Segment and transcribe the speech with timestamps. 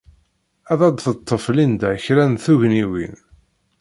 [0.71, 3.15] Ad d-teḍḍef Linda kra n tugniwin.